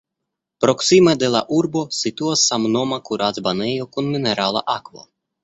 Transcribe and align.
Proksime 0.63 1.11
de 1.23 1.29
la 1.33 1.41
urbo 1.57 1.83
situas 1.97 2.47
samnoma 2.53 2.99
kurac-banejo 3.11 3.87
kun 3.93 4.11
minerala 4.17 4.67
akvo. 4.79 5.07